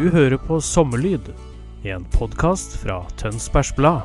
[0.00, 1.28] Du hører på Sommerlyd,
[1.84, 4.00] en podkast fra Tønsbergs Blad.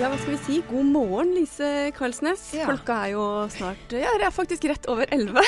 [0.00, 0.58] Ja, hva skal vi si?
[0.70, 1.66] God morgen, Lise
[1.96, 2.46] Karlsnes.
[2.56, 2.64] Ja.
[2.70, 5.42] Klokka er jo snart Ja, det er faktisk rett over elleve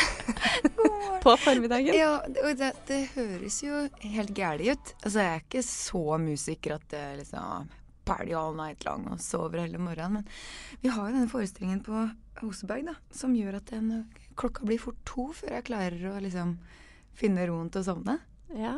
[1.25, 1.95] på formiddagen.
[1.97, 4.93] Ja, det- og det, det høres jo helt gæli ut.
[5.01, 7.71] Altså, jeg er ikke så musiker at det liksom
[8.05, 10.21] party all night long og sover hele morgenen.
[10.21, 12.05] Men vi har jo denne forestillingen på
[12.45, 13.89] Oseberg da, som gjør at den,
[14.37, 16.57] klokka blir fort to før jeg klarer å liksom
[17.19, 18.19] finne roen til å sovne.
[18.57, 18.75] Ja.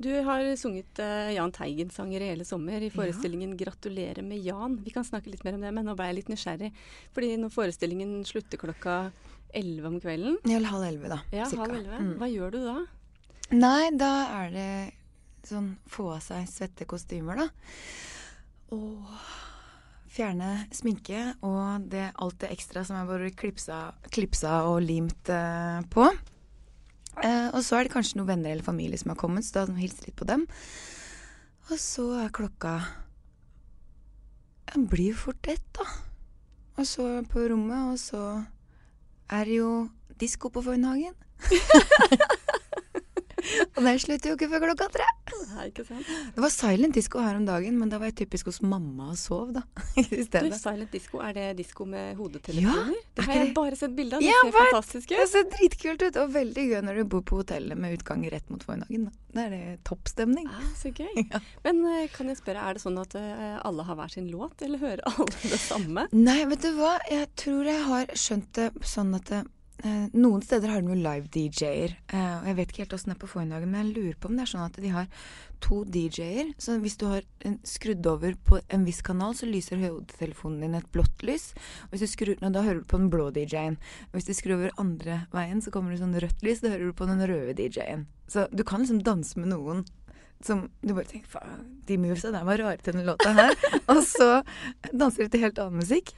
[0.00, 4.78] Du har sunget uh, Jahn Teigen-sanger i hele sommer i forestillingen 'Gratulerer med Jan'.
[4.84, 6.70] Vi kan snakke litt mer om det, men nå ble jeg litt nysgjerrig.
[7.12, 8.94] Fordi når forestillingen slutter klokka
[9.52, 11.20] elleve om kvelden Eller halv elleve, da.
[11.32, 11.66] ja, cirka.
[11.66, 12.14] halv elleve, Mm.
[12.20, 12.76] Hva gjør du da?
[13.52, 14.12] Nei, da
[14.44, 14.92] er det
[15.50, 17.48] sånn få av seg svette kostymer, da.
[18.70, 19.04] Og
[20.10, 23.80] fjerne sminke og det, alt det ekstra som er bare klipsa,
[24.10, 26.08] klipsa og limt eh, på.
[27.20, 29.70] Eh, og så er det kanskje noen venner eller familie som har kommet, så da
[29.70, 30.46] må jeg hilse litt på dem.
[31.70, 32.80] Og så er klokka
[34.72, 35.86] Den blir jo fort ett, da.
[36.78, 38.44] Og så på rommet, og så
[39.30, 39.72] er det jo
[40.18, 41.14] disko på Fornhagen.
[43.76, 45.06] Og den slutter jo ikke før klokka tre.
[45.54, 46.08] Nei, ikke sant?
[46.36, 49.18] Det var silent disco her om dagen, men da var jeg typisk hos mamma og
[49.20, 49.62] sov, da.
[50.00, 50.56] I Du.
[50.58, 52.92] Silent disco, er det disco med hodetelefoner?
[52.94, 54.22] Ja, det er har jeg det- bare sett bilde av.
[54.24, 57.22] Det Ja, ser hva- fantastisk Det ser dritkult ut, og veldig gøy når du bor
[57.22, 59.08] på hotellet med utgang rett mot Fornhagen.
[59.10, 59.40] Da.
[59.44, 60.48] Er det toppstemning.
[60.50, 61.24] Ah, så gøy.
[61.64, 64.60] Men eh, kan jeg spørre, er det sånn at eh, alle har hver sin låt,
[64.66, 66.06] eller hører alle det samme?
[66.12, 66.96] Nei, vet du hva?
[67.10, 69.56] Jeg tror jeg har skjønt det sånn at det, eh,
[70.12, 71.94] noen steder har de jo live-DJ-er.
[72.12, 74.28] Eh, og jeg vet ikke helt åssen det er på Fornhagen, men jeg lurer på
[74.28, 75.06] om det er sånn at de har
[75.64, 76.50] to DJ-er.
[76.60, 80.76] Så hvis du har en, skrudd over på en viss kanal, så lyser hodetelefonen din
[80.78, 81.50] et blått lys.
[81.88, 83.78] Og hvis du skrur, nå, da hører du på den blå DJ-en.
[84.10, 86.64] Og hvis du skrur over andre veien, så kommer det sånn rødt lys.
[86.64, 88.04] Da hører du på den røde DJ-en.
[88.30, 89.86] Så du kan liksom danse med noen
[90.44, 93.56] som du bare tenker faen, de movesa der var rare til den låta her.
[93.92, 94.40] og så
[94.88, 96.14] danser de til helt annen musikk.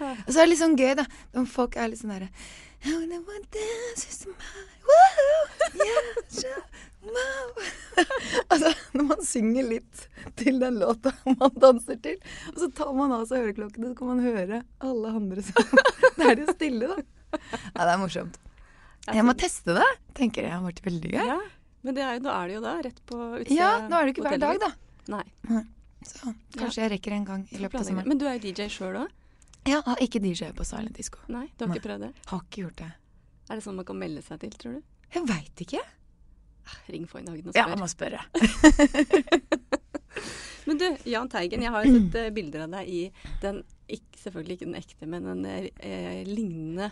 [0.00, 1.06] Og så er det litt sånn gøy, da.
[1.36, 2.30] om folk er litt sånn derre
[8.50, 10.06] altså, når man synger litt
[10.38, 12.18] til den låta man danser til,
[12.52, 15.76] og så tar man av seg høreklokkene, så kan man høre alle andre som
[16.18, 16.98] Da er det jo stille, da.
[17.36, 18.38] Ja, det er morsomt.
[19.06, 19.86] Jeg må teste det,
[20.16, 20.50] tenker jeg.
[20.50, 21.26] Det har vært veldig gøy.
[21.28, 21.36] Ja,
[21.86, 24.14] men det er, da er det jo da, rett på utsida Ja, nå er det
[24.14, 24.70] ikke hver dag, da.
[25.12, 25.22] Nei.
[26.06, 28.08] Så kanskje jeg rekker en gang i løpet av sommeren.
[28.10, 29.12] Men du er jo DJ sjøl òg?
[29.66, 31.18] Ja, har ikke DJ på Silent Disco.
[31.32, 31.76] Nei, du har Nei.
[31.78, 32.12] ikke prøvd det?
[32.30, 32.90] Har ikke gjort det.
[33.50, 34.82] Er det sånn man kan melde seg til, tror du?
[35.14, 35.82] Jeg veit ikke.
[36.90, 37.72] Ring Foyn Hagen og Ja, spør.
[37.74, 38.20] jeg må spørre.
[40.66, 43.02] Men du, Jahn Teigen, jeg har jo sett uh, bilder av deg i
[43.42, 46.88] den ikke, Selvfølgelig ikke den ekte, men den eh, eh, lignende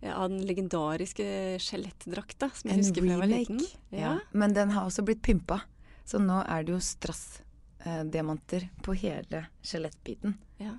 [0.00, 1.26] eh, av den legendariske
[1.60, 3.58] skjelettdrakta som jeg En husker fra jeg var liten.
[3.92, 4.12] Ja.
[4.32, 5.58] Men den har også blitt pympa.
[6.08, 10.38] Så nå er det jo strassdiamanter på hele skjelettbiten.
[10.64, 10.78] Ja.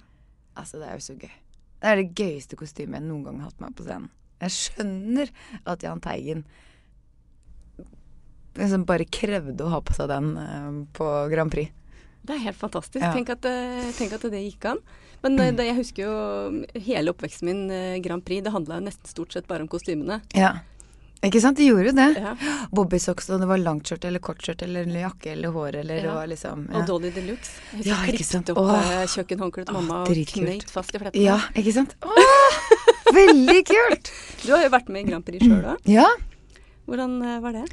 [0.58, 1.38] Altså, det er jo så gøy.
[1.82, 4.12] Det er det gøyeste kostymet jeg noen gang har hatt meg på scenen.
[4.42, 5.32] Jeg skjønner
[5.70, 6.44] at Jahn Teigen
[8.58, 11.72] liksom bare krevde å ha på seg den eh, på Grand Prix.
[12.22, 13.02] Det er helt fantastisk.
[13.02, 13.14] Ja.
[13.16, 14.82] Tenk, at, eh, tenk at det gikk an.
[15.24, 17.64] Men eh, det, jeg husker jo hele oppveksten min,
[18.04, 20.20] Grand Prix, det handla nesten stort sett bare om kostymene.
[20.38, 20.58] Ja.
[21.22, 21.58] Ikke sant?
[21.60, 22.08] De gjorde jo det.
[22.18, 22.32] Ja.
[22.74, 26.14] Bobbysocks, og det var langskjørt eller kortskjørt eller jakke eller hår eller det Ja.
[26.16, 27.52] var liksom Og Dolly de Luxe.
[27.78, 31.22] Jeg Ja, klippet opp kjøkkenhåndkleet til mamma og knøyt fast i flettene.
[31.22, 31.94] Ja, ikke sant?
[32.02, 34.12] Åh, veldig kult!
[34.46, 35.78] Du har jo vært med i Grand Prix sjøl òg.
[35.86, 36.08] Ja.
[36.90, 37.66] Hvordan eh, var det?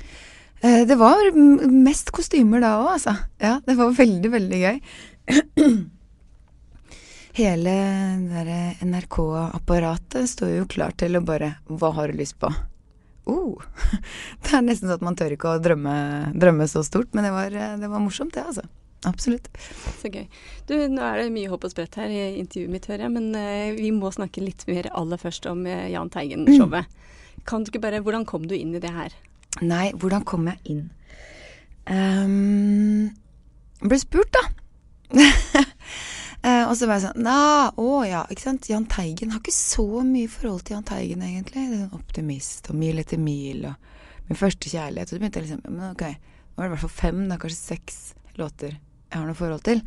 [0.61, 3.17] Eh, Det var mest kostymer da òg, altså.
[3.41, 4.81] Ja, det var veldig, veldig gøy.
[7.39, 12.51] Hele det derre NRK-apparatet står jo klar til å bare Hva har du lyst på?
[13.29, 13.61] Oh.
[14.43, 15.95] Det er nesten sånn at man tør ikke å drømme,
[16.35, 18.65] drømme så stort, men det var, det var morsomt, det, altså.
[19.07, 19.47] Absolutt.
[20.01, 20.25] Så gøy.
[20.67, 23.29] Du, nå er det mye hopp og sprett her i intervjuet mitt, hører jeg, men
[23.39, 26.89] eh, vi må snakke litt mer aller først om eh, Jahn Teigen-showet.
[27.49, 29.15] kan du ikke bare Hvordan kom du inn i det her?
[29.63, 30.83] Nei, hvordan kom jeg inn?
[31.89, 33.09] Um,
[33.81, 34.43] ble spurt, da.
[36.47, 38.69] Eh, og så var jeg sånn Nei, å ja, ikke sant.
[38.71, 41.65] Jahn Teigen har ikke så mye forhold til Jahn Teigen, egentlig.
[41.67, 43.95] Det er en Optimist og Mil etter mil og
[44.29, 45.09] Min første kjærlighet.
[45.09, 47.41] Og så begynte jeg liksom Men ok, nå er det i hvert fall fem, da
[47.41, 47.99] kanskje seks
[48.39, 48.77] låter
[49.09, 49.81] jeg har noe forhold til.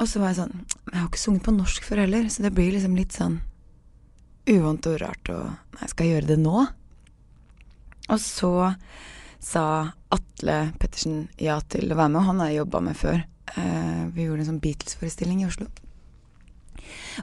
[0.00, 0.54] Og så var jeg sånn
[0.92, 3.40] Jeg har ikke sunget på norsk før heller, så det blir liksom litt sånn
[4.46, 6.66] uvant og rart og Nei, skal jeg gjøre det nå?
[8.06, 8.52] Og så
[9.42, 9.64] sa
[10.14, 13.18] Atle Pettersen ja til å være med, og han har jeg jobba med før.
[13.54, 15.68] Eh, vi gjorde en sånn Beatles-forestilling i Oslo.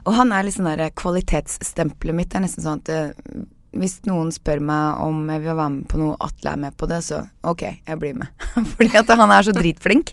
[0.04, 2.32] Og han er litt sånn der kvalitetsstempelet mitt.
[2.32, 3.44] Det er nesten sånn at uh,
[3.78, 6.88] hvis noen spør meg om jeg vil være med på noe, Atle er med på
[6.90, 8.44] det, så ok, jeg blir med.
[8.74, 10.12] Fordi at han er så dritflink.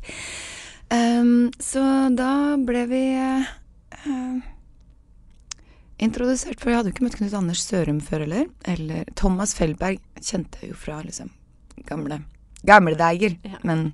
[0.92, 1.84] Um, så
[2.16, 2.32] da
[2.62, 4.40] ble vi uh,
[6.02, 8.48] introdusert, for jeg hadde jo ikke møtt Knut Anders Sørum før heller.
[8.70, 11.34] Eller Thomas Felberg kjente jeg jo fra liksom
[11.90, 12.22] gamle
[12.64, 13.38] gamle dager.
[13.44, 13.58] Ja.
[13.64, 13.92] Men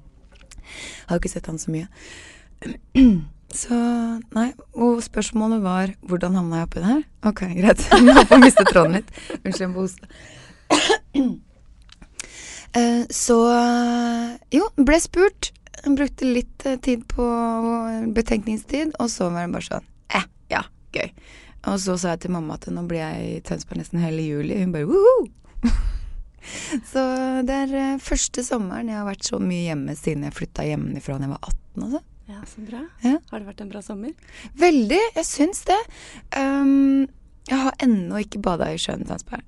[1.07, 1.87] har jo ikke sett han så mye.
[3.57, 3.71] Så
[4.35, 4.49] nei.
[4.75, 7.03] Og spørsmålet var hvordan havna jeg oppi det her?
[7.29, 7.83] Ok, greit.
[7.95, 9.13] Jeg holdt på miste tråden litt.
[9.37, 10.09] Unnskyld, jeg må hoste.
[12.75, 13.37] Eh, Så
[14.53, 15.53] jo, ble spurt.
[15.87, 17.23] Brukte litt eh, tid på
[18.17, 19.87] betenkningstid, og så var det bare sånn
[20.17, 20.63] eh, ja,
[20.97, 21.07] gøy.
[21.71, 24.57] Og så sa jeg til mamma at nå blir jeg i Tønsberg nesten hele juli.
[24.59, 25.15] Hun bare woho!
[26.91, 27.03] så
[27.47, 31.17] det er eh, første sommeren jeg har vært så mye hjemme siden jeg flytta hjemmefra
[31.17, 31.83] da jeg var 18.
[31.87, 32.03] Altså.
[32.27, 32.81] Ja, så bra.
[33.05, 33.17] Ja.
[33.31, 34.15] Har det vært en bra sommer?
[34.59, 35.77] Veldig, jeg syns det.
[36.35, 37.05] Um,
[37.47, 39.45] jeg har ennå ikke bada i sjøen Tønsberg.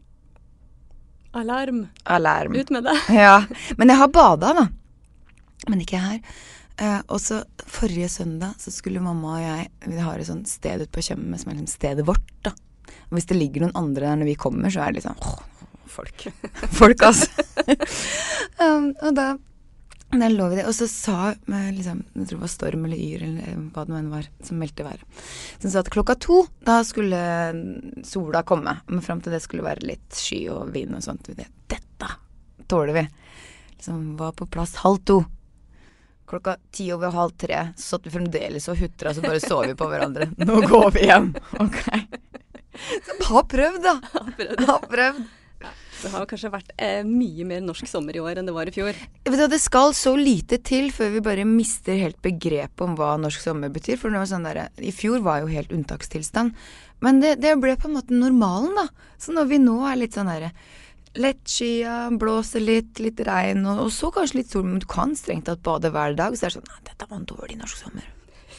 [1.36, 1.90] Alarm!
[2.10, 2.56] Alarm.
[2.56, 2.96] Ut med det!
[3.20, 3.42] Ja.
[3.78, 4.66] Men jeg har bada, da.
[5.68, 6.22] Men ikke her.
[6.80, 10.80] Uh, og så forrige søndag så skulle mamma og jeg Vi har et sånt sted
[10.80, 12.54] ute på Tjøme som er liksom stedet vårt, da.
[13.10, 15.59] Og hvis det ligger noen andre der når vi kommer, så er det liksom åh,
[15.92, 16.26] folk.
[16.80, 17.30] folk, altså.
[18.64, 19.34] um, og da
[20.10, 22.98] da lå vi det, og så sa med liksom, jeg tror det var storm eller
[22.98, 25.04] yr eller hva det enn var, som meldte været.
[25.62, 27.20] Som sa at klokka to, da skulle
[28.10, 28.74] sola komme.
[28.90, 31.30] Men fram til det skulle være litt sky og vind og sånt.
[31.38, 32.10] Det, dette
[32.66, 33.06] tåler vi.
[33.78, 35.20] Liksom var på plass halv to.
[36.30, 39.78] Klokka ti over halv tre så satt vi fremdeles og hutra, så bare så vi
[39.78, 40.32] på hverandre.
[40.42, 41.36] Nå går vi hjem.
[41.62, 41.84] Ok.
[42.80, 43.92] Så ha prøvd, da.
[44.14, 44.62] Ha prøvd.
[44.70, 45.24] Ha prøvd.
[45.60, 48.74] Det har kanskje vært eh, mye mer norsk sommer i år enn det var i
[48.74, 48.96] fjor.
[49.26, 53.72] Det skal så lite til før vi bare mister helt begrepet om hva norsk sommer
[53.74, 54.00] betyr.
[54.00, 56.56] For sånn der, I fjor var jo helt unntakstilstand.
[57.04, 58.88] Men det, det ble på en måte normalen, da.
[59.20, 60.54] Så når vi nå er litt sånn derre
[61.20, 65.50] Lettskia, blåser litt, litt regn, og, og så kanskje litt sol, men du kan strengt
[65.50, 66.38] tatt bade hver dag.
[66.38, 68.06] Så er det sånn Nei, dette var en dårlig norsk sommer.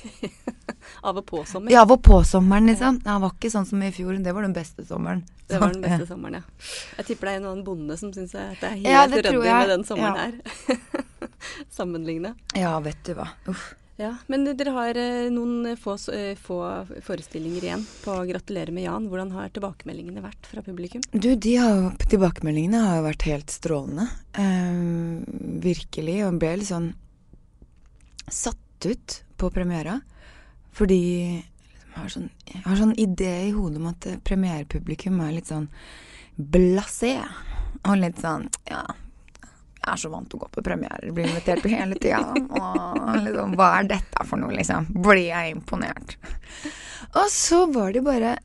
[1.07, 1.73] Av og på sommeren?
[1.73, 3.01] Ja, var på sommeren, liksom.
[3.05, 4.17] Det var ikke sånn som i fjor.
[4.21, 5.25] Det var den beste sommeren.
[5.49, 6.69] Det var den beste sommeren, ja.
[6.99, 9.25] Jeg tipper det er en annen bonde som syns at det er helt Ja, det
[9.27, 11.05] ryddig med den sommeren her.
[11.81, 12.35] Sammenligne.
[12.59, 13.31] Ja, vet du hva.
[13.51, 13.71] Uff.
[14.01, 16.61] Ja, men dere har eh, noen få, eh, få
[17.05, 19.11] forestillinger igjen på Gratulerer med Jan.
[19.13, 21.05] Hvordan har tilbakemeldingene vært fra publikum?
[21.13, 24.07] Du, de har, tilbakemeldingene har jo vært helt strålende.
[24.41, 24.81] Eh,
[25.67, 26.17] virkelig.
[26.25, 26.95] Og ble litt sånn
[28.31, 29.99] satt ut på premiera.
[30.77, 35.37] Fordi jeg har sånn, jeg har sånn idé i hodet om at eh, premierepublikum er
[35.39, 35.69] litt sånn
[36.37, 37.17] blasé.
[37.87, 38.85] Og litt sånn ja.
[39.81, 42.21] Jeg er så vant til å gå på premierer, blir invitert hele tida.
[42.37, 44.91] Og liksom, hva er dette for noe, liksom?
[44.93, 46.19] Blir jeg imponert?
[47.17, 48.37] Og så var det bare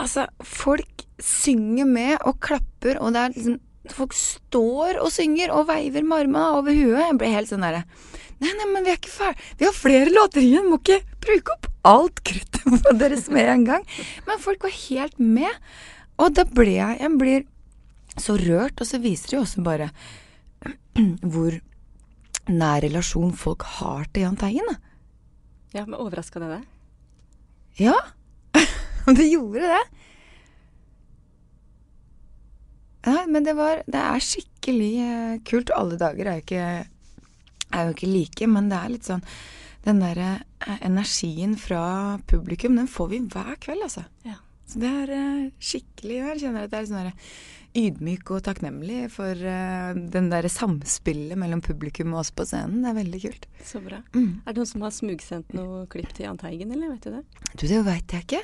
[0.00, 3.58] Altså, folk synger med og klapper, og det er liksom
[3.90, 7.00] Folk står og synger og veiver med armene over huet.
[7.02, 7.82] Jeg ble helt sånn derre
[8.42, 9.44] Nei, nei, men vi er ikke ferdig.
[9.60, 10.66] Vi har flere låter igjen.
[10.66, 13.84] Må ikke bruke opp alt kruttet deres med en gang.
[14.26, 15.60] Men folk var helt med.
[16.18, 17.44] Og da ble jeg Jeg blir
[18.18, 19.88] så rørt, og så viser det jo også bare
[21.32, 21.54] hvor
[22.50, 24.74] nær relasjon folk har til Jahn Teigen.
[25.72, 26.66] Ja, men Overraska det deg?
[27.78, 27.96] Ja,
[29.16, 30.01] det gjorde det.
[33.02, 35.72] Ja, men det var Det er skikkelig eh, kult.
[35.74, 36.68] Alle dager er jo ikke,
[37.72, 39.24] er jo ikke like, men det er litt sånn
[39.82, 40.30] Den derre
[40.62, 44.06] eh, energien fra publikum, den får vi hver kveld, altså.
[44.28, 44.38] Ja.
[44.66, 47.10] Så det er eh, skikkelig Jeg kjenner at det er sånn
[47.72, 52.82] ydmyk og takknemlig for uh, den derre samspillet mellom publikum og oss på scenen.
[52.84, 53.46] Det er veldig kult.
[53.64, 54.02] Så bra.
[54.12, 54.42] Mm.
[54.44, 57.22] Er det noen som har smugsendt noe klipp til Jahn Teigen, eller vet du det?
[57.54, 58.42] Du, det veit jeg ikke.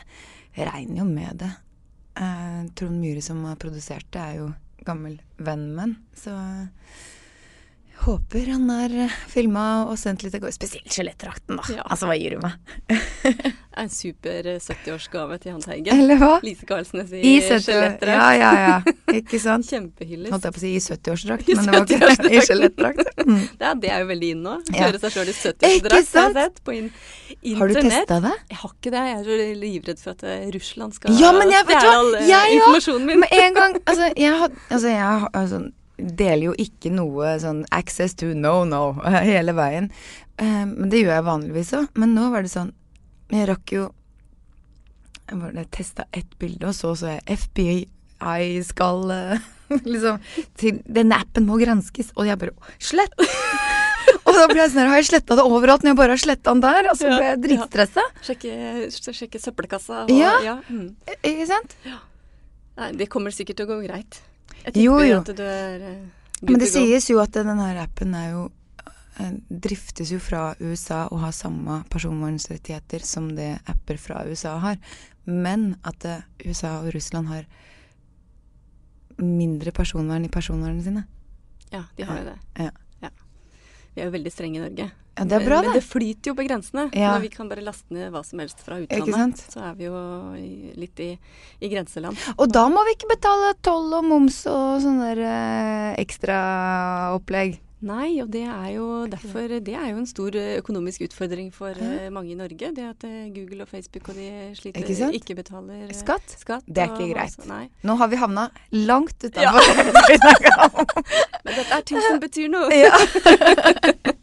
[0.56, 1.50] Jeg regner jo med det.
[2.18, 4.48] Eh, Trond Myhre som har produsert det, er jo
[4.87, 5.94] gammel venn han.
[6.16, 6.34] Så
[7.99, 10.55] Håper han er uh, filma og sendt litt av gårde.
[10.55, 11.64] Spesielt skjelettdrakten, da.
[11.75, 11.83] Ja.
[11.90, 12.55] Altså, hva gir du meg?
[13.78, 16.00] En super eh, 70-årsgave til Hans Teigen.
[16.02, 16.40] Eller hva?
[16.43, 18.11] Lise Karlsnes i, I skjelettdrakt.
[18.11, 18.95] Ja, ja, ja.
[19.14, 19.69] Ikke sant?
[19.71, 20.33] Kjempehyllest.
[20.35, 22.33] Holdt jeg på å si i 70-årsdrakt, men det var ikke 70-årsdrakt.
[22.35, 23.12] i skjelettdrakt.
[23.28, 23.45] Mm.
[23.62, 24.57] Ja, det er jo veldig inn nå.
[24.73, 24.81] Ja.
[24.88, 27.61] Kjøre seg sjøl i Ikke 70-årsdrakt, har jeg sett på in internett.
[27.61, 28.35] Har du testa det?
[28.50, 29.05] Jeg har ikke det.
[29.12, 32.14] Jeg er så livredd for at eh, Russland skal Ja, men jeg vet stjele all
[32.19, 33.23] eh, jeg informasjonen min.
[33.23, 35.62] Med en gang Altså, jeg, had, altså, jeg har- altså,
[35.99, 38.83] deler jo ikke noe sånn access to no no
[39.31, 39.90] hele veien.
[40.38, 41.88] Eh, men det gjør jeg vanligvis òg.
[41.99, 42.73] Men nå var det sånn
[43.35, 43.88] Jeg rakk jo
[45.28, 49.49] Jeg testa ett bilde, og så så jeg FBI skal eh,
[49.93, 50.23] liksom
[50.59, 53.12] til, Den appen må granskes, og jeg bare Slett!
[54.25, 56.55] og da ble jeg sånn Har jeg sletta det overalt når jeg bare har sletta
[56.55, 56.90] den der?
[56.93, 58.07] Og så ble jeg Ja.
[58.25, 58.55] Sjekke,
[58.95, 60.61] sjekke søppelkassa og Ja.
[60.69, 60.95] mm.
[61.19, 61.76] Ikke sant?
[62.78, 64.23] Nei, det kommer sikkert til å gå greit.
[64.64, 65.19] Jeg Jo, tipper jo.
[65.21, 68.43] at du er uh, Men det sies jo at denne appen er jo
[69.19, 74.76] eh, driftes jo fra USA og har samme personvernrettigheter som det apper fra USA har.
[75.26, 77.49] Men at eh, USA og Russland har
[79.19, 81.05] mindre personvern i personvernene sine.
[81.73, 82.37] Ja, de har jo det.
[82.59, 82.71] Ja.
[83.99, 84.85] Vi er jo veldig strenge i Norge.
[85.19, 86.85] Ja, det bra, men, det flyter jo på grensene.
[86.95, 87.17] Ja.
[87.17, 90.02] Når vi kan bare laste ned hva som helst fra utlandet, så er vi jo
[90.78, 91.09] litt i,
[91.59, 92.21] i grenseland.
[92.37, 96.38] Og da må vi ikke betale toll og moms og sånne der eh, ekstra
[97.17, 97.59] opplegg.
[97.80, 101.70] Nei, og det er jo derfor Det er jo en stor eh, økonomisk utfordring for
[101.78, 102.73] eh, mange i Norge.
[102.75, 104.26] Det at eh, Google og Facebook og de
[104.58, 106.35] sliter Ikke ikke betaler Skatt?
[106.40, 106.66] skatt.
[106.66, 107.38] Det er ikke og greit.
[107.38, 109.52] Også, Nå har vi havna langt Ja.
[109.54, 110.87] utenfor om.
[111.44, 112.68] Men dette er ting som betyr noe.
[112.75, 112.92] Ja.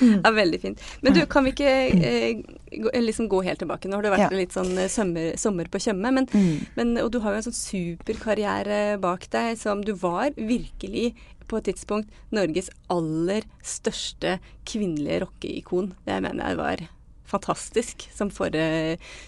[0.00, 0.80] Ja, veldig fint.
[1.02, 2.42] Men du, kan vi ikke eh,
[2.82, 3.88] gå, liksom gå helt tilbake?
[3.88, 4.36] Nå har det vært Ja.
[4.36, 6.66] litt sånn eh, sommer, sommer på Tjøme, men, Mm.
[6.76, 11.14] men, og du har jo en sånn superkarriere bak deg som du var virkelig
[11.48, 15.92] på et tidspunkt Norges aller største kvinnelige rockeikon.
[16.06, 16.82] Det mener jeg var
[17.26, 18.50] fantastisk som for...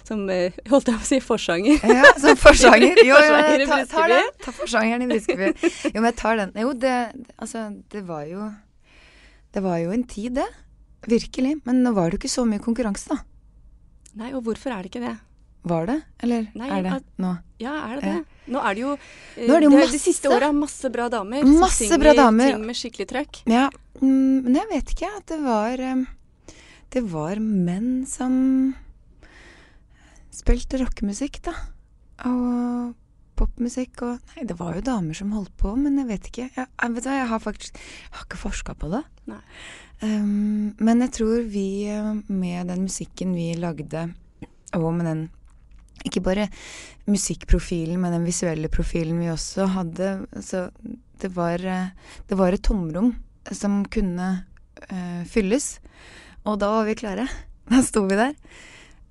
[0.06, 1.80] Som eh, holdt jeg på å si forsanger.
[1.82, 2.94] Ja, som forsanger.
[3.08, 3.34] Jo, jo,
[3.66, 4.08] ta, Briskeby.
[4.14, 4.30] den.
[4.44, 5.50] Ta forsangeren i Briskeby.
[5.92, 6.52] Jo, men jeg tar den.
[6.62, 6.96] Jo, det
[7.38, 8.48] Altså, det var jo
[9.58, 10.46] Det var jo en tid, det.
[11.10, 11.56] Virkelig.
[11.66, 13.16] Men nå var det jo ikke så mye konkurranse, da.
[14.20, 15.16] Nei, og hvorfor er det ikke det?
[15.68, 15.96] Var det?
[16.22, 17.32] Eller Nei, er det at- nå?
[17.58, 18.36] Ja, er det det?
[18.54, 19.98] Nå er det jo uh, Nå er det jo masse.
[19.98, 22.52] siste åra masse bra damer Masse som synger bra damer.
[22.54, 23.40] ting med skikkelig trøkk.
[23.50, 23.64] Ja,
[24.00, 25.10] mm, men jeg vet ikke.
[25.18, 26.06] At det var um,
[26.94, 28.38] Det var menn som
[30.30, 31.56] spilte rockemusikk, da.
[32.30, 32.94] Og
[33.38, 36.46] popmusikk og Nei, det var jo damer som holdt på, men jeg vet ikke.
[36.56, 39.02] Jeg, jeg vet hva, jeg har faktisk Jeg har ikke forska på det.
[40.02, 44.08] Um, men jeg tror vi eh, med den musikken vi lagde,
[44.78, 45.24] og med den
[46.06, 46.46] ikke bare
[47.10, 50.12] musikkprofilen, men den visuelle profilen vi også hadde
[50.44, 50.68] Så
[51.18, 51.90] det var, eh,
[52.28, 53.16] det var et tomrom
[53.50, 54.28] som kunne
[54.92, 55.78] uh, fylles.
[56.44, 57.24] Og da var vi klare.
[57.68, 58.36] Da sto vi der.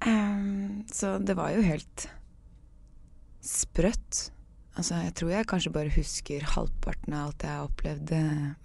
[0.05, 2.07] Um, så det var jo helt
[3.43, 4.31] sprøtt.
[4.77, 8.19] Altså, jeg tror jeg kanskje bare husker halvparten av alt jeg opplevde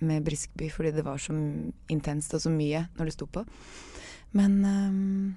[0.05, 1.33] med Briskeby, fordi det var så
[1.89, 3.45] intenst og så mye når det sto på.
[4.37, 5.37] Men um,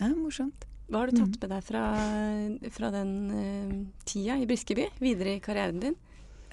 [0.00, 0.66] er morsomt.
[0.90, 1.22] Hva har du Mm.
[1.32, 1.82] tatt med deg fra,
[2.76, 3.72] fra den uh,
[4.04, 5.96] tida i Briskeby videre i karrieren din?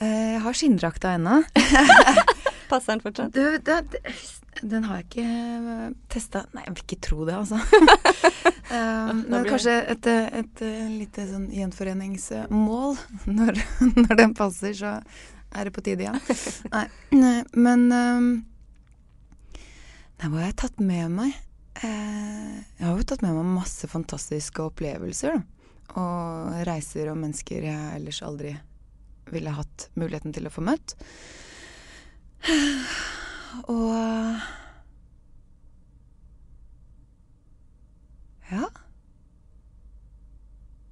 [0.02, 1.42] Eh, jeg har skinndrakta ennå.
[2.72, 3.34] Passer den fortsatt?
[3.36, 4.02] Du, det, det,
[4.62, 7.60] den har jeg ikke testa Nei, jeg vil ikke tro det, altså.
[8.76, 10.10] um, men er kanskje et,
[10.42, 12.98] et, eh, lite sånn gjenforeningsmål.
[13.42, 13.62] Når,
[13.96, 14.98] når den passer, så
[15.52, 16.20] er det på tide igjen.
[16.76, 16.86] Nei,
[17.16, 18.30] nei, men um,
[20.22, 21.32] Nei, hva har jeg tatt med meg?
[21.82, 25.48] Eh, jeg har jo tatt med meg masse fantastiske opplevelser, da.
[26.00, 28.54] Og reiser og mennesker jeg ellers aldri
[29.32, 30.94] ville hatt muligheten til å få møtt.
[33.72, 34.36] Og
[38.52, 38.68] Ja.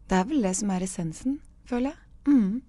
[0.09, 1.39] Det er vel det som er essensen,
[1.69, 1.97] føler jeg.
[2.33, 2.61] Mm.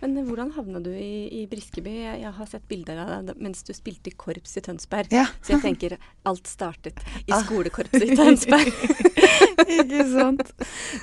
[0.00, 1.90] Men eh, hvordan havna du i, i Briskeby?
[2.04, 5.10] Jeg, jeg har sett bilder av deg mens du spilte i korps i Tønsberg.
[5.14, 5.24] Ja.
[5.42, 5.96] Så jeg tenker
[6.28, 7.42] alt startet i Ah.
[7.44, 8.70] skolekorpset i Tønsberg.
[9.78, 10.52] Ikke sant?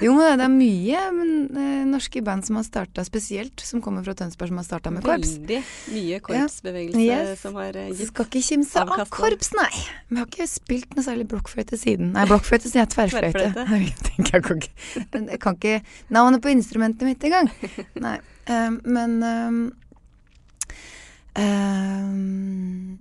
[0.04, 4.04] Jo, men det er mye men, eh, norske band som har starta spesielt, som kommer
[4.06, 5.36] fra Tønsberg, som har starta med korps.
[5.38, 5.60] Veldig
[5.96, 7.42] mye korpsbevegelse Yes.
[7.44, 9.72] som har eh, gitt Skal ikke kimse av korps, nei.
[10.10, 12.14] Vi har ikke spilt noe særlig blokkfløyte siden.
[12.16, 13.52] Nei, blokkfløyte sier jeg tverrfløyte.
[14.16, 15.76] Jeg Jeg kan ikke
[16.14, 17.50] navnet på instrumentet mitt engang.
[18.02, 18.18] Nei.
[18.46, 19.58] Um, men um,
[21.42, 23.00] um,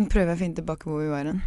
[0.00, 1.42] Nå prøver jeg å finne tilbake hvor vi var hen.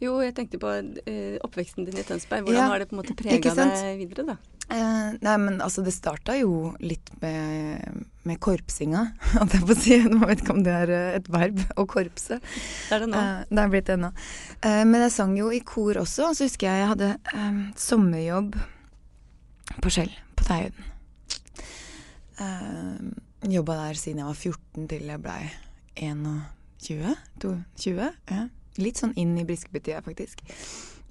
[0.00, 2.46] Jo, jeg tenkte på eh, oppveksten din i Tønsberg.
[2.46, 4.36] Hvordan Ja, har det på en måte prega deg videre, da?
[4.68, 9.04] Eh, nei, men altså, det starta jo litt med, med korpsinga,
[9.34, 9.94] holdt jeg på å si.
[9.96, 12.38] Jeg vet ikke om det er eh, et verb å korpse.
[12.44, 13.20] Det er det nå.
[13.20, 14.12] Eh, det er blitt det nå.
[14.60, 17.12] Eh, men jeg sang jo i kor også, så husker jeg jeg hadde
[17.80, 18.58] sommerjobb
[19.82, 20.84] på Skjell, på Teihøyden.
[22.38, 25.40] Uh, Jobba der siden jeg var 14 til jeg blei
[25.98, 27.16] 21.
[27.42, 28.44] 22, ja.
[28.78, 30.44] Litt sånn inn i Briskeby-tida, faktisk.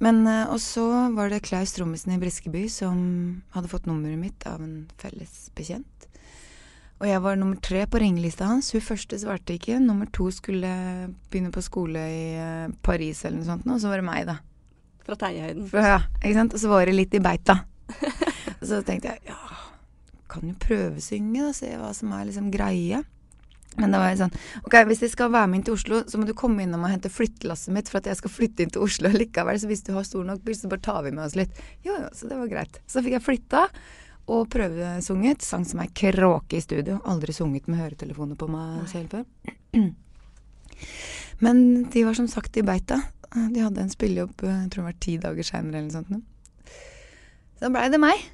[0.04, 2.98] Men uh, Og så var det Klaus Trommisen i Briskeby som
[3.56, 5.98] hadde fått nummeret mitt av en felles bekjent.
[6.98, 8.72] Og jeg var nummer tre på ringelista hans.
[8.74, 9.78] Hun første svarte ikke.
[9.82, 10.70] Nummer to skulle
[11.30, 14.40] begynne på skole i eh, Paris eller noe sånt, og så var det meg, da.
[15.06, 15.68] Fra Teiehøyden.
[15.78, 16.58] Ja, ikke sant?
[16.58, 17.60] Og så var det litt i beita.
[18.68, 19.60] så tenkte jeg ja,
[20.32, 23.04] kan jo prøvesynge, og se hva som er liksom greie.
[23.78, 24.34] Men da var jeg sånn
[24.66, 26.92] Ok, hvis jeg skal være med inn til Oslo, så må du komme innom og
[26.92, 29.60] hente flyttelasset mitt for at jeg skal flytte inn til Oslo likevel.
[29.62, 31.54] Så hvis du har stor nok bil, så bare tar vi med oss litt.
[31.86, 32.80] Jo, jo, så det var greit.
[32.90, 33.68] Så fikk jeg flytta
[34.34, 35.46] og prøvesunget.
[35.46, 36.98] Sang som ei kråke i studio.
[37.12, 39.28] Aldri sunget med høretelefoner på meg selv før.
[41.46, 41.62] Men
[41.94, 43.00] de var som sagt i beita.
[43.38, 46.74] De hadde en spillejobb jeg tror det var ti dager seinere eller noe sånt.
[47.58, 48.26] Så blei det meg.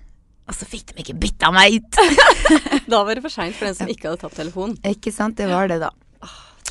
[0.44, 2.00] Og så fikk de ikke bytta meg ut!
[2.92, 4.76] da var det for seint for den som ikke hadde tatt telefonen.
[4.90, 5.94] Ikke sant, det var det, da.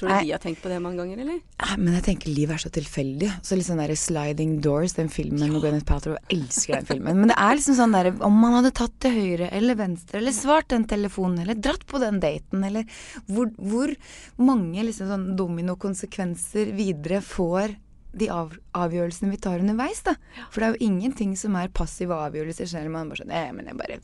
[0.03, 1.37] Tror du de har tenkt på det mange ganger, eller?
[1.63, 3.29] Nei, men jeg tenker livet er så tilfeldig.
[3.47, 6.17] Så litt sånn der Sliding Doors, den filmen med Gwyneth Paltrow.
[6.17, 7.21] Jeg elsker den filmen.
[7.23, 10.35] Men det er liksom sånn derre Om man hadde tatt til høyre eller venstre, eller
[10.35, 12.89] svart den telefonen, eller dratt på den daten, eller
[13.29, 13.95] hvor, hvor
[14.43, 17.77] mange liksom sånn dominokonsekvenser videre får
[18.13, 20.17] de av, avgjørelsene vi tar underveis, da.
[20.51, 23.71] For det er jo ingenting som er passive avgjørelser, selv om man bare sånn men
[23.71, 24.01] jeg bare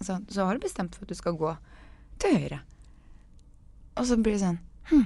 [0.00, 1.54] så, så har du bestemt for at du skal gå
[2.22, 2.60] til høyre.
[3.98, 5.04] Og så blir det sånn Hm.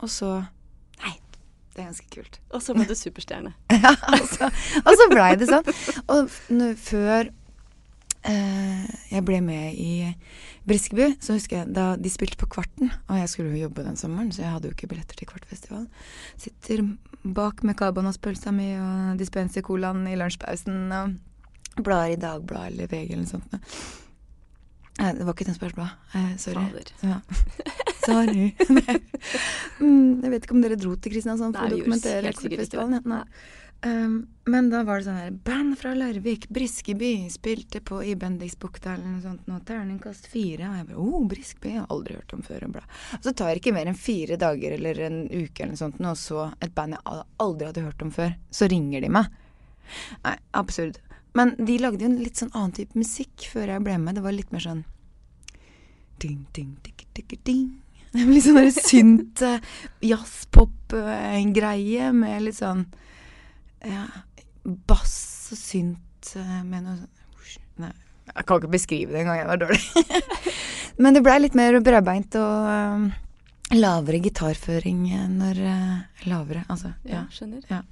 [0.00, 0.28] Og så
[1.02, 1.12] Nei,
[1.74, 2.38] det er ganske kult.
[2.54, 3.52] Og så ble du superstjerne.
[3.84, 4.48] ja, altså,
[4.80, 5.66] og så blei det sånn.
[6.14, 6.30] Og
[6.80, 7.28] før
[8.24, 10.14] jeg ble med i
[10.64, 13.98] Briskeby, så husker jeg da de spilte på Kvarten, og jeg skulle jo jobbe den
[14.00, 15.90] sommeren, så jeg hadde jo ikke billetter til Kvartfestivalen.
[16.40, 16.86] Sitter
[17.24, 23.24] bak med karbonaspølsa mi og dispenser-colaen i lunsjpausen og blar i Dagbladet eller VG eller
[23.26, 23.60] noe sånt.
[24.94, 25.94] Nei, det var ikke Tønsbergs Blad.
[26.14, 26.62] Eh, sorry.
[27.02, 27.16] Ja.
[28.04, 28.44] sorry.
[29.80, 33.00] mm, jeg vet ikke om dere dro til Kristiansand for å dokumentere Kvartfestivalen.
[33.02, 33.24] Ja.
[33.84, 38.94] Um, men da var det sånn her Band fra Larvik, Briskeby, spilte på i Bendiksbukta
[38.94, 39.42] eller noe sånt.
[39.50, 40.70] Nå, terningkast fire.
[40.70, 42.64] Og jeg bare oh, Briskeby, jeg har aldri hørt om før.
[42.70, 46.00] Og så tar det ikke mer enn fire dager eller en uke eller noe sånt,
[46.00, 49.28] og så et band jeg aldri hadde hørt om før, så ringer de meg.
[50.24, 50.96] Nei, absurd.
[51.36, 54.16] Men de lagde jo en litt sånn annen type musikk før jeg ble med.
[54.16, 54.84] Det var litt mer sånn
[56.22, 57.66] ding, ding, ding, ding, ding.
[58.14, 59.58] Litt sånn synt uh,
[60.00, 62.86] jazzpop-greie uh, med litt sånn
[64.88, 65.16] bass
[65.52, 67.10] og synt uh, med noe sånn
[67.82, 67.90] Nei,
[68.30, 69.80] jeg kan ikke beskrive det engang, jeg var dårlig.
[71.02, 75.00] Men det blei litt mer bredbeint og lavere gitarføring
[75.34, 75.58] når
[76.30, 76.92] Lavere, altså.
[77.10, 77.66] Ja, skjønner.
[77.66, 77.82] Ja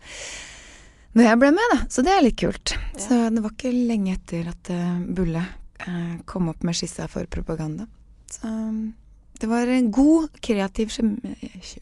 [1.13, 1.79] når jeg ble med, da.
[1.93, 2.75] Så det er litt kult.
[2.95, 3.03] Ja.
[3.05, 7.29] Så det var ikke lenge etter at uh, Bulle uh, kom opp med skissa for
[7.33, 7.89] propaganda.
[8.33, 8.93] Så um,
[9.41, 11.33] det var en god, kreativ kjemi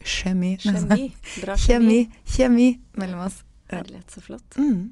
[0.01, 0.55] Kjemi.
[0.63, 1.07] kjemi.
[1.43, 2.01] Bra kjemi.
[2.25, 2.69] Kjemi
[2.99, 3.41] mellom oss.
[3.71, 4.57] Herlighet, så flott.
[4.57, 4.89] Mm.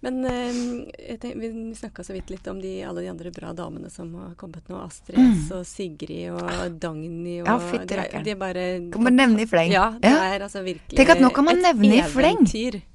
[0.00, 3.90] Men uh, tenker, vi snakka så vidt litt om de, alle de andre bra damene
[3.92, 4.78] som har kommet nå.
[4.80, 5.42] Astrid mm.
[5.58, 8.24] og Sigrid og Dagny og Ja, fytti rakkeren.
[8.24, 9.74] De er bare Kan man nevne i fleng.
[9.74, 10.22] Ja, det ja.
[10.32, 12.46] er altså virkelig Tenk at nå kan man nevne i fleng!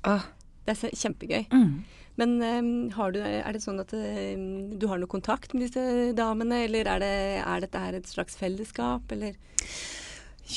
[0.09, 0.25] Oh.
[0.65, 1.45] Det er kjempegøy.
[1.53, 1.75] Mm.
[2.15, 4.47] Men um, du, er det sånn at um,
[4.79, 8.39] du har noe kontakt med disse damene, eller er, det, er dette her et slags
[8.39, 9.35] fellesskap, eller?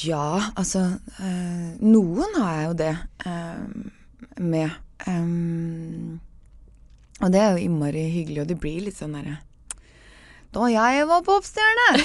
[0.05, 0.83] Ja, altså
[1.25, 2.93] øh, Noen har jeg jo det
[3.27, 3.98] øh,
[4.39, 4.71] med.
[5.07, 6.19] Um,
[7.19, 9.39] og det er jo innmari hyggelig, og det blir litt sånn derre
[10.55, 11.89] Da jeg var popstjerne!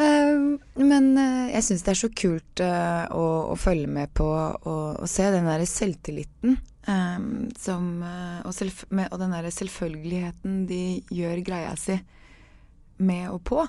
[0.00, 0.38] uh,
[0.80, 5.04] men uh, jeg syns det er så kult uh, å, å, følge med på og,
[5.08, 6.56] se den derre selvtilliten
[6.88, 11.98] um, som og, selv, med, og, den derre selvfølgeligheten de gjør greia si
[12.96, 13.66] med og på.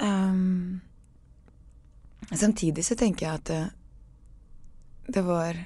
[0.00, 0.80] Um,
[2.32, 3.77] samtidig så tenker jeg at
[5.08, 5.58] det, var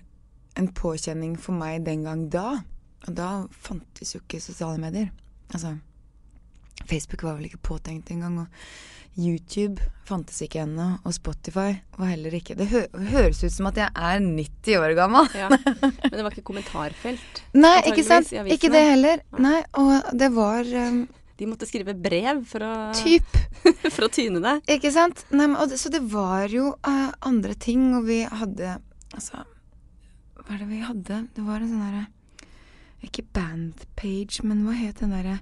[0.59, 2.63] en påkjenning for meg den gang da.
[3.07, 5.11] Og da fantes jo ikke sosiale medier.
[5.53, 5.77] Altså
[6.89, 8.43] Facebook var vel ikke påtenkt engang.
[8.45, 10.89] Og YouTube fantes ikke ennå.
[11.05, 14.95] Og Spotify var heller ikke Det hø høres ut som at jeg er 90 år
[14.99, 15.29] gammel.
[15.37, 17.43] Ja, men det var ikke kommentarfelt?
[17.65, 18.33] Nei, ikke sant.
[18.47, 19.27] Ikke det heller.
[19.39, 21.05] Nei, og det var um,
[21.39, 23.37] de måtte skrive brev for å, typ.
[23.95, 24.57] for å tyne det.
[24.77, 25.25] Ikke sant.
[25.35, 28.79] Nei, men, det, så det var jo uh, andre ting, og vi hadde
[29.13, 29.45] Altså
[30.43, 31.23] hva er det vi hadde?
[31.37, 32.05] Det var en sånn herre
[33.07, 35.39] Ikke Bandpage, men hva het den derre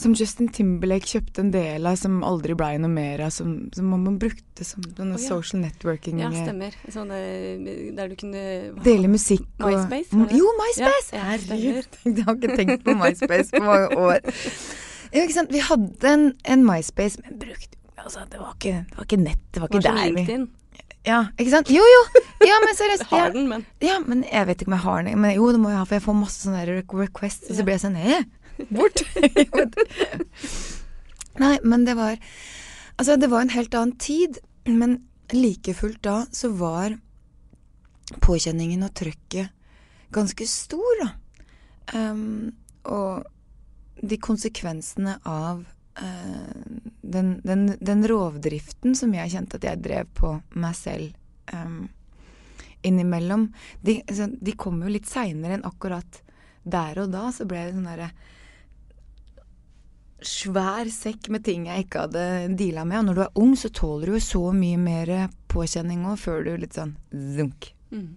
[0.00, 3.30] Som Justin Timberlake kjøpte en del av, som aldri blei noe mer av.
[3.30, 5.28] Som, som man brukte som denne oh, ja.
[5.28, 6.18] social networking.
[6.18, 6.74] Ja, stemmer.
[6.90, 8.42] Sånn eh, der du kunne
[8.82, 10.40] Dele musikk og MySpace, var det?
[10.40, 11.14] Jo, MySpace!
[11.14, 14.18] Ja, Herregud, jeg har ikke tenkt på MySpace på mange år.
[15.14, 15.54] Ja, ikke sant.
[15.54, 19.46] Vi hadde en, en MySpace, men brukte altså, det, var ikke, det var ikke nett,
[19.54, 20.50] det var ikke Var som der vi LinkedIn.
[21.04, 21.70] Ja, ikke sant?
[21.72, 22.02] Jo, jo!
[22.44, 23.06] Ja, men seriøst.
[23.12, 25.20] Har den, men Ja, men jeg vet ikke om jeg har den.
[25.20, 27.50] Men jo, det må jeg ha, for jeg får masse sånne requests.
[27.50, 28.22] Og så blir jeg sånn Hæ?
[28.74, 29.02] Bort!
[31.42, 32.16] Nei, men det var
[32.94, 34.38] Altså, det var en helt annen tid.
[34.70, 35.00] Men
[35.34, 36.94] like fullt da så var
[38.22, 39.50] påkjenningen og trøkket
[40.14, 41.08] ganske stor, da.
[41.96, 42.52] Um,
[42.86, 43.24] og
[44.04, 50.74] de konsekvensene av den, den, den rovdriften som jeg kjente at jeg drev på meg
[50.74, 51.12] selv
[51.54, 51.84] um,
[52.84, 53.48] innimellom,
[53.80, 56.22] de, altså, de kom jo litt seinere enn akkurat
[56.64, 57.28] der og da.
[57.32, 58.10] Så ble det sånn derre
[60.24, 62.26] svær sekk med ting jeg ikke hadde
[62.56, 63.00] deala med.
[63.02, 65.14] Og når du er ung, så tåler du jo så mye mer
[65.52, 66.96] påkjenning òg, før du litt sånn
[67.38, 67.72] zunk.
[67.94, 68.12] mm.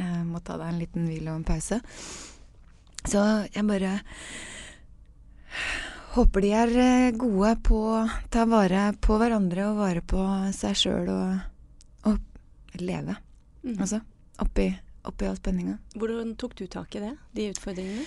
[0.00, 1.80] Eh, må ta deg en liten hvil og en pause.
[3.10, 3.96] Så jeg bare
[6.14, 10.24] håper de er eh, gode på å ta vare på hverandre og vare på
[10.56, 11.42] seg sjøl og,
[12.10, 13.16] og leve.
[13.62, 13.76] Mm.
[13.76, 14.00] Altså
[14.40, 14.66] oppi,
[15.06, 15.76] oppi all spenninga.
[15.98, 17.12] Hvordan tok du tak i det?
[17.36, 18.06] De utfordringene?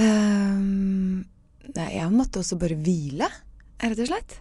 [0.00, 1.24] Um,
[1.74, 3.26] nei, jeg måtte også bare hvile,
[3.82, 4.38] rett og slett.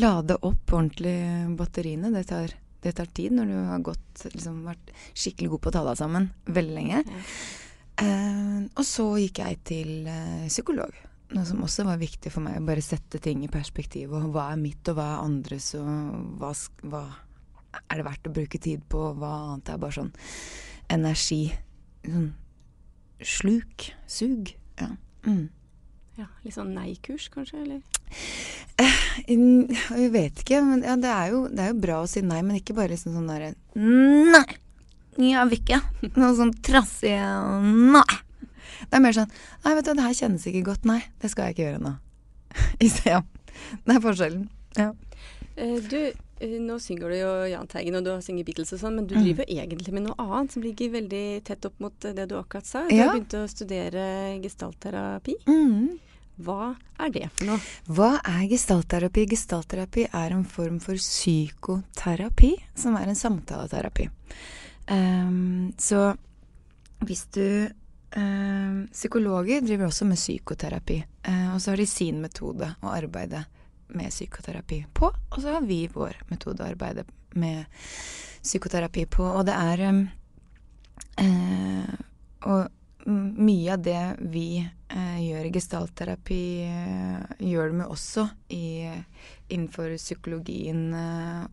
[0.00, 1.16] Lade opp ordentlig
[1.58, 2.10] batteriene.
[2.14, 5.76] Det tar, det tar tid når du har gått, liksom, vært skikkelig god på å
[5.76, 7.04] ta deg sammen veldig lenge.
[7.06, 7.24] Ja.
[8.02, 10.96] Um, og så gikk jeg til uh, psykolog.
[11.32, 14.12] Noe som også var viktig for meg, å bare sette ting i perspektiv.
[14.16, 15.86] Og hva er mitt, og hva er andres, og
[16.40, 16.52] hva,
[16.84, 17.02] hva
[17.88, 20.12] er det verdt å bruke tid på, og hva annet er bare sånn
[20.92, 21.44] energi.
[22.04, 22.30] Sånn
[23.22, 23.92] sluk.
[24.10, 24.52] Sug.
[24.80, 24.90] Ja.
[25.26, 25.46] Mm.
[26.18, 26.26] ja.
[26.44, 27.62] Litt sånn nei-kurs, kanskje?
[27.62, 27.80] Eller?
[29.28, 32.22] Mm, Jeg vet ikke, men ja, det, er jo, det er jo bra å si
[32.24, 34.58] nei, men ikke bare liksom sånn derre Nei!
[35.20, 35.78] Jeg vil ikke.
[36.16, 37.12] Noe sånn trassig
[37.62, 38.18] Nei!
[38.88, 39.30] Det er mer sånn
[39.64, 40.84] Nei, vet du, det her kjennes ikke godt.
[40.88, 41.94] Nei, det skal jeg ikke gjøre nå.
[43.06, 43.22] Ja.
[43.86, 44.44] Det er forskjellen.
[44.76, 44.90] Ja.
[45.56, 45.98] Eh, du,
[46.40, 49.06] eh, nå synger du jo Jahn Teigen, og du har synger Beatles og sånn, men
[49.06, 49.24] du Mm.
[49.26, 52.66] driver egentlig med noe annet som ligger veldig tett opp mot eh, det du akkurat
[52.66, 52.86] sa.
[52.88, 53.08] Du Ja.
[53.10, 55.34] har begynt å studere gestaltterapi.
[55.46, 55.98] Mm.
[56.42, 57.60] Hva er det for noe?
[57.86, 59.26] Hva er gestaltterapi?
[59.28, 64.08] Gestaltterapi er en form for psykoterapi, som er en samtaleterapi.
[64.88, 66.16] Um, så
[67.04, 67.68] hvis du
[68.16, 73.44] ehm, Psykologer driver også med psykoterapi, eh, og så har de sin metode å arbeide
[73.92, 77.64] med psykoterapi på, og så har vi vår metode å arbeide med
[78.42, 79.84] psykoterapi på, og det er
[81.22, 81.98] eh,
[82.42, 82.70] Og
[83.06, 86.42] mye av det vi gjør i gestaltterapi,
[87.38, 88.90] gjør det med også i,
[89.48, 90.94] innenfor psykologien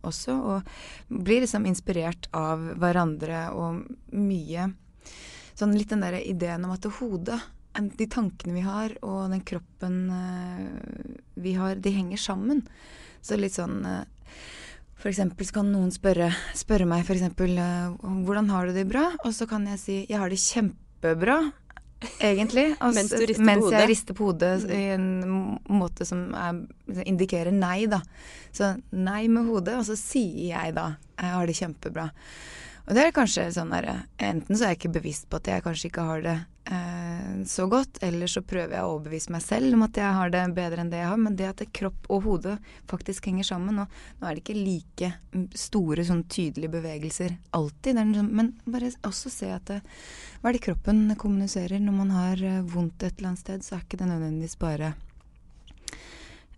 [0.06, 0.36] også.
[0.36, 3.82] Og blir liksom inspirert av hverandre og
[4.14, 4.68] mye
[5.60, 7.40] Sånn litt den der ideen om at det hodet,
[7.76, 12.64] de tankene vi har og den kroppen eh, vi har, de henger sammen.
[13.20, 14.02] Så litt sånn eh,
[15.00, 17.96] for eksempel så kan noen spørre, spørre meg eksempel eh,
[18.26, 19.06] hvordan har du det bra?
[19.24, 21.38] Og så kan jeg si jeg har det kjempebra,
[22.20, 22.66] egentlig.
[22.96, 25.06] Mens du rister på mens jeg rister på hodet i en
[25.72, 26.60] måte som er,
[27.04, 28.02] indikerer nei, da.
[28.52, 32.08] Så nei med hodet, og så sier jeg da jeg har det kjempebra.
[32.86, 35.64] Og det er kanskje sånn derre Enten så er jeg ikke bevisst på at jeg
[35.64, 36.36] kanskje ikke har det
[36.70, 40.32] eh, så godt, eller så prøver jeg å overbevise meg selv om at jeg har
[40.32, 41.20] det bedre enn det jeg har.
[41.20, 42.56] Men det at det kropp og hode
[42.90, 45.12] faktisk henger sammen Og nå er det ikke like
[45.58, 48.00] store, sånn tydelige bevegelser alltid.
[48.00, 49.80] Sånn, men bare også se at det,
[50.40, 51.82] hva er det kroppen kommuniserer?
[51.82, 54.94] Når man har eh, vondt et eller annet sted, så er ikke det nødvendigvis bare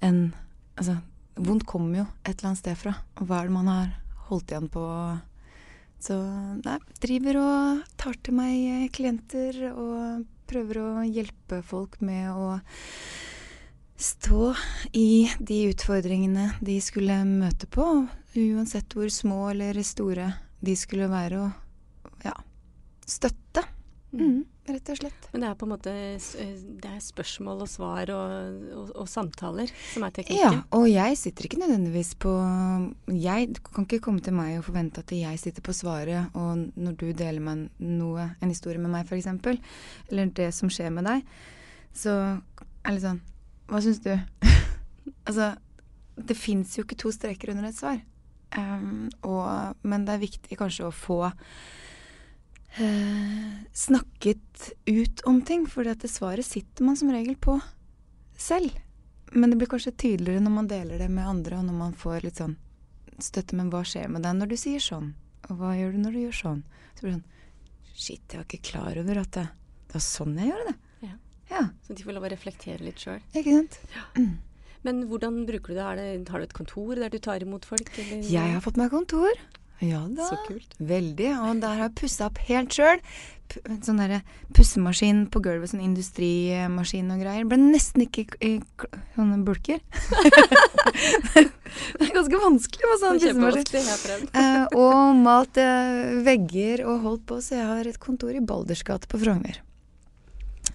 [0.03, 0.25] en
[0.73, 0.95] Altså,
[1.37, 2.95] vondt kommer jo et eller annet sted fra.
[3.21, 3.91] Hva er det man har
[4.31, 4.87] holdt igjen på?
[6.03, 6.17] Så
[6.65, 12.57] nei, driver og tar til meg eh, klienter og prøver å hjelpe folk med å
[14.03, 14.49] stå
[14.99, 17.87] i de utfordringene de skulle møte på,
[18.35, 22.35] uansett hvor små eller store de skulle være, og ja,
[23.07, 23.63] støtte.
[24.11, 25.25] Mm, rett og slett.
[25.33, 29.09] Men det er på en måte eh, det er spørsmål og svar og, og, og
[29.11, 32.33] samtaler som er Ja, og jeg sitter ikke nødvendigvis på
[33.11, 36.69] Jeg Du kan ikke komme til meg og forvente at jeg sitter på svaret, og
[36.77, 39.27] når du deler med noe, en historie med meg f.eks.,
[40.11, 41.27] eller det som skjer med deg,
[41.93, 42.15] så
[42.85, 43.23] er det litt sånn
[43.71, 44.13] Hva syns du?
[45.29, 45.53] altså,
[46.17, 48.01] det fins jo ikke to streker under et svar.
[48.53, 51.23] Um, og, men det er viktig kanskje å få
[52.79, 57.59] eh, snakket ut om ting, for det svaret sitter man som regel på
[58.37, 58.73] selv.
[59.33, 62.25] Men det blir kanskje tydeligere når man deler det med andre, og når man får
[62.27, 62.57] litt sånn
[63.23, 63.57] støtte.
[63.57, 65.13] Men hva skjer med deg når du sier sånn?
[65.49, 66.63] Og hva gjør du når du gjør sånn?
[66.97, 67.29] Så blir det sånn
[67.93, 69.43] Shit, jeg var ikke klar over at det,
[69.91, 70.77] det var sånn jeg gjorde det.
[71.05, 71.17] Ja.
[71.53, 73.21] Ja, Så de får lov å reflektere litt sjøl.
[73.37, 73.77] ikke sant?
[74.83, 75.91] Men hvordan bruker du det?
[76.01, 76.31] Det?
[76.33, 77.93] Har du et kontor der du tar imot folk?
[78.01, 78.25] Eller?
[78.27, 79.37] Jeg har fått meg kontor.
[79.83, 80.27] Ja da.
[80.31, 80.75] Så kult.
[80.79, 81.31] Veldig.
[81.43, 83.03] Og der har jeg pussa opp helt sjøl.
[83.85, 84.23] Sånn derre
[84.57, 87.49] pussemaskin på gulvet, sånn industrimaskin og greier.
[87.49, 88.55] Ble nesten ikke i
[89.17, 89.83] sånne bulker.
[91.35, 94.31] det er ganske vanskelig med sånn pussemaskin.
[94.41, 99.11] Eh, og malt uh, vegger og holdt på, så jeg har et kontor i Baldersgate
[99.11, 99.61] på Frogner.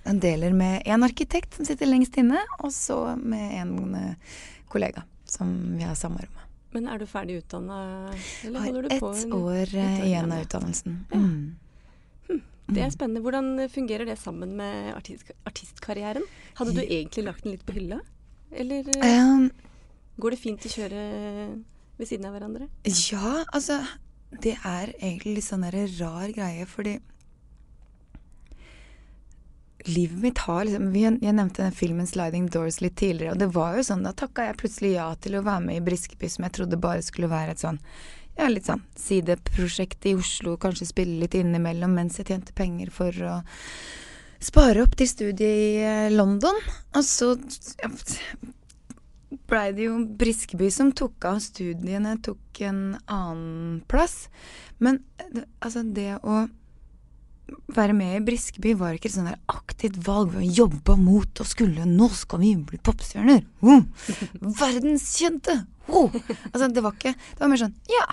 [0.07, 4.35] Jeg deler med en arkitekt som sitter lengst inne, og så med en eh,
[4.71, 6.46] kollega som vi har samme rom med.
[6.75, 7.77] Men er du ferdig utdanna,
[8.43, 9.07] eller Har holder du på?
[9.07, 10.97] år ett år igjen av utdannelsen.
[11.11, 11.17] Ja.
[11.17, 12.41] Mm.
[12.67, 13.21] Det er spennende.
[13.23, 16.25] Hvordan fungerer det sammen med artist artistkarrieren?
[16.59, 18.01] Hadde du egentlig lagt den litt på hylla?
[18.51, 19.49] Eller eh, Um,
[20.19, 21.03] går det fint å kjøre
[21.97, 22.67] ved siden av hverandre?
[22.83, 23.79] ja, altså
[24.43, 26.97] Det er egentlig litt sånn der rar greie, fordi
[29.85, 33.77] Livet mitt har liksom Jeg nevnte den filmen 'Sliding Doors' litt tidligere, og det var
[33.77, 36.55] jo sånn Da takka jeg plutselig ja til å være med i Briskeby, som jeg
[36.57, 37.79] trodde bare skulle være et sånn
[38.37, 43.23] ja, litt sånn sideprosjekt i Oslo, kanskje spille litt innimellom mens jeg tjente penger for
[43.25, 43.39] å
[44.37, 46.59] spare opp til studiet i eh, London.
[46.93, 47.31] Og så
[47.81, 47.89] ja,
[49.49, 54.27] blei det jo Briskeby som tok av studiene, tok en annen plass.
[54.77, 56.45] Men eh, altså, det å
[57.75, 60.33] være med i Briskeby var ikke et sånn der aktivt valg.
[60.35, 63.43] Vi å jobba mot og skulle Nå skal vi bli popstjerner!
[63.63, 63.83] Oh,
[64.61, 65.59] verdenskjente!
[65.87, 66.11] Oh.
[66.51, 68.07] Altså, det var ikke Det var mer sånn Ja,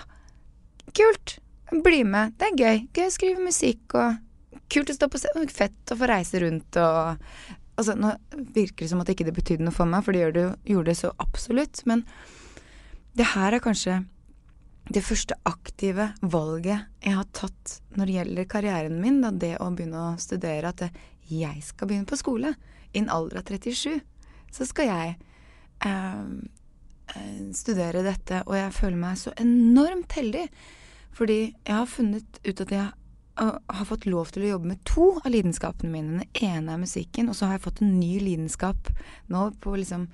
[0.95, 1.37] kult!
[1.83, 2.35] Bli med.
[2.39, 2.81] Det er gøy.
[2.95, 4.19] Gøy å skrive musikk og
[4.71, 5.49] kult å stå på scenen.
[5.51, 7.21] Fett å få reise rundt og
[7.75, 8.13] Altså, nå
[8.55, 10.93] virker det som at ikke det betydde noe for meg, for det gjorde det, jo-
[10.95, 11.81] så absolutt.
[11.83, 12.05] Men
[13.19, 13.97] det her er kanskje
[14.85, 19.71] det første aktive valget jeg har tatt når det gjelder karrieren min, da det å
[19.73, 20.85] begynne å studere, at
[21.25, 22.53] jeg skal begynne på skole.
[22.93, 23.97] I en alder av 37
[24.55, 25.15] så skal jeg
[25.85, 26.21] eh,
[27.15, 30.45] eh, studere dette, og jeg føler meg så enormt heldig.
[31.15, 32.87] Fordi jeg har funnet ut at jeg
[33.35, 36.19] har fått lov til å jobbe med to av lidenskapene mine.
[36.19, 38.91] Den ene er musikken, og så har jeg fått en ny lidenskap
[39.31, 40.07] nå på liksom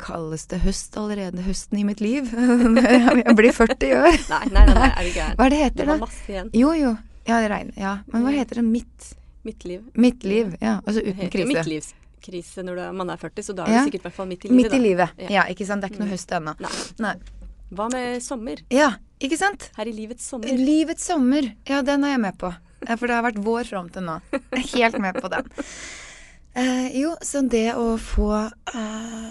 [0.00, 1.42] Kalles det høst allerede?
[1.46, 2.30] Høsten i mitt liv?
[3.24, 4.16] jeg blir 40 i år.
[4.32, 5.36] Nei, nei, nei, nei er du gæren?
[5.38, 5.98] Hva er det heter det?
[6.02, 6.50] masse igjen.
[6.54, 6.94] Jo, jo.
[7.28, 7.76] Ja, det regner.
[7.80, 7.92] Ja.
[8.12, 8.64] Men hva heter det?
[8.68, 9.10] Mitt,
[9.44, 9.82] Mitt liv.
[9.94, 10.54] mitt liv.
[10.60, 11.48] Ja, altså Det uten krise.
[11.52, 13.84] midtlivskrise når er, man er 40, så da er Ja.
[13.84, 14.56] du sikkert i hvert fall midt i livet.
[14.62, 14.82] Midt i da.
[14.82, 15.10] livet.
[15.24, 15.28] Ja.
[15.38, 15.80] Ja, ikke sant.
[15.84, 16.54] Det er ikke noe høst ennå.
[16.64, 16.74] Nei.
[17.04, 17.14] Nei.
[17.74, 18.60] Hva med sommer?
[18.70, 18.90] Ja,
[19.24, 19.70] ikke sant?
[19.76, 20.48] Her i livets sommer.
[20.52, 21.48] Livets sommer.
[21.68, 22.52] Ja, den er jeg med på.
[22.84, 24.18] For det har vært vår fram til nå.
[24.32, 25.48] Jeg er helt med på den.
[26.54, 28.28] Eh, jo, så det å få
[28.74, 29.30] eh,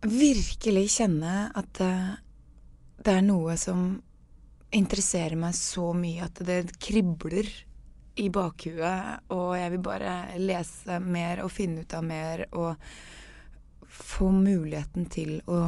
[0.00, 2.12] virkelig kjenne at eh,
[3.00, 4.00] det er noe som
[4.70, 7.48] interesserer meg så mye at det kribler
[8.20, 12.74] i bakhuet, og jeg vil bare lese mer og finne ut av mer og
[13.90, 15.62] få muligheten til å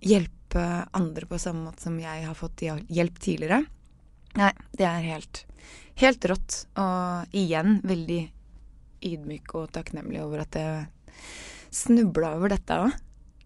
[0.00, 0.64] hjelpe
[0.96, 3.60] andre på samme måte som jeg har fått hjelp tidligere.
[4.38, 5.44] Nei, det er helt,
[6.00, 6.64] helt rått.
[6.80, 8.22] Og igjen veldig
[9.10, 10.88] ydmyk og takknemlig over at jeg
[11.74, 12.98] snubla over dette òg.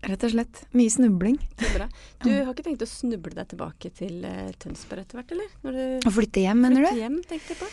[0.05, 0.63] Rett og slett.
[0.77, 1.39] Mye snubling.
[1.73, 1.89] Bra.
[2.25, 5.53] Du har ikke tenkt å snuble deg tilbake til uh, Tønsberg etter hvert, eller?
[5.65, 7.05] Når du Å flytte hjem, mener flytte du?
[7.05, 7.69] hjem, tenkte jeg på.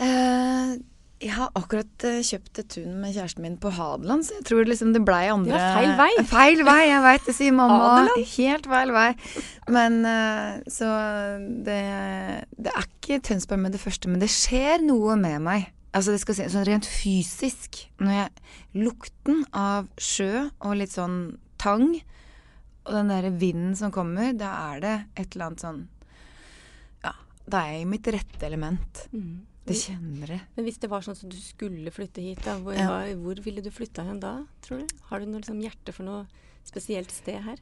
[0.00, 0.74] Uh,
[1.20, 4.64] jeg har akkurat eh, kjøpt et tun med kjæresten min på Hadeland, så jeg tror
[4.64, 6.06] liksom det blei andre Ja, feil vei.
[6.30, 7.90] Feil vei, jeg veit det, sier mamma.
[7.90, 8.30] Adeland.
[8.30, 9.10] Helt feil vei.
[9.76, 9.98] Men
[10.72, 10.88] så
[11.66, 11.82] det,
[12.56, 15.68] det er ikke Tønsberg med det første, men det skjer noe med meg.
[15.90, 17.80] Altså det skal si, sånn rent fysisk.
[17.98, 21.88] Når jeg Lukten av sjø og litt sånn tang,
[22.86, 25.80] og den derre vinden som kommer, da er det et eller annet sånn
[27.04, 27.12] Ja,
[27.50, 29.02] da er jeg i mitt rette element.
[29.12, 29.46] Mm.
[29.66, 30.42] Det kjenner jeg.
[30.56, 32.88] Men hvis det var sånn at du skulle flytte hit, da, hvor, Ja.
[33.20, 34.94] hvor ville du flytta hen da, tror du?
[35.10, 36.26] Har du noe liksom, hjerte for noe
[36.66, 37.58] spesielt sted her?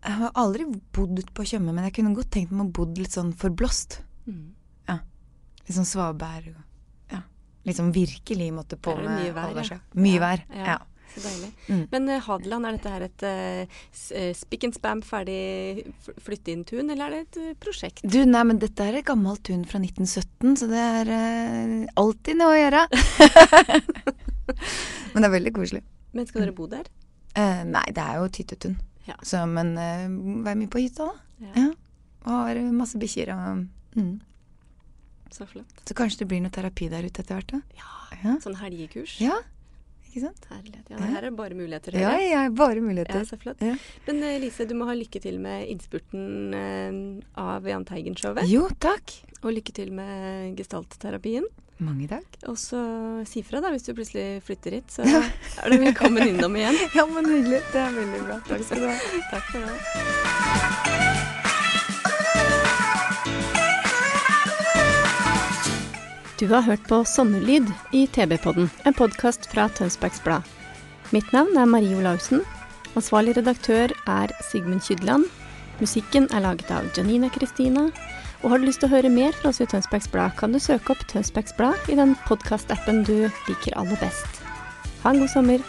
[0.00, 0.64] Jeg har aldri
[0.96, 4.00] bodd på Tjøme, men jeg kunne godt tenkt meg å bo litt sånn forblåst.
[4.26, 4.56] Mm.
[4.88, 6.62] Litt sånn svaberg og
[7.76, 9.80] sånn virkelig måtte på med mye vær, ja.
[10.00, 10.46] Mye vær.
[10.56, 10.78] ja.
[11.10, 11.48] Så deilig.
[11.66, 11.82] Mm.
[11.90, 15.82] Men uh, Hadeland, er dette her et uh, spick and spam, ferdig
[16.22, 18.04] flytte inn-tun, eller er det et uh, prosjekt?
[18.06, 22.38] Du, nei, men dette er et gammelt tun fra 1917, så det er eh, alltid
[22.38, 22.84] noe å gjøre.
[25.12, 25.82] men det er veldig koselig.
[26.14, 26.86] Men skal dere bo der?
[27.34, 28.78] Eh, nei, det er jo tyttetun.
[29.08, 29.18] Ja.
[29.26, 29.74] Så, men
[30.46, 31.46] vær mye på hytta, da.
[31.48, 31.52] Ja.
[31.64, 31.70] Ja.
[32.20, 33.62] Og har masse bikkjer og
[33.96, 34.16] mm.
[35.30, 35.80] Så flott.
[35.86, 37.52] Så kanskje det blir noe terapi der ute etter hvert?
[37.54, 37.62] da?
[38.24, 38.36] Ja.
[38.42, 39.16] Sånn helgekurs.
[39.22, 39.36] Ja,
[40.10, 40.46] ikke sant?
[40.50, 40.88] Herlighet.
[40.90, 41.94] Ja, her er det bare muligheter.
[41.94, 43.22] Ja, ja, bare Ja, muligheter.
[43.28, 43.62] så flott.
[43.62, 43.76] Ja.
[44.08, 47.00] Men eh, Lise, du må ha lykke til med innspurten eh,
[47.40, 48.44] av Jahn Teigen-showet.
[48.50, 49.14] Jo, takk.
[49.44, 51.46] Og lykke til med gestaltterapien.
[51.80, 52.26] Mange takk.
[52.50, 52.76] Og så
[53.24, 56.76] si fra da hvis du plutselig flytter hit, så er du velkommen innom igjen.
[56.98, 57.62] Ja, men hyggelig.
[57.72, 58.40] Det er veldig bra.
[58.50, 58.98] Takk skal du ha.
[59.30, 61.38] Takk for det.
[66.40, 70.46] Du har hørt på Sommerlyd i TB-podden, en podkast fra Tønsbergs Blad.
[71.12, 72.40] Mitt navn er Marie Olaussen.
[72.96, 75.26] Ansvarlig redaktør er Sigmund Kydland.
[75.82, 77.90] Musikken er laget av Janina Kristina.
[78.40, 80.62] Og har du lyst til å høre mer fra oss i Tønsbergs Blad, kan du
[80.64, 84.40] søke opp Tønsbergs Blad i den podkastappen du liker aller best.
[85.04, 85.68] Ha en god sommer.